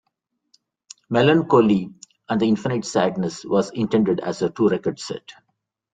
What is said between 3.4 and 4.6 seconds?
was intended as a